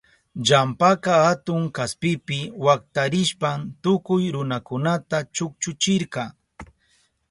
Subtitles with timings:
[0.43, 6.23] Ilampaka atun kaspipi waktarishpan tukuy runakunata chukchuchirka.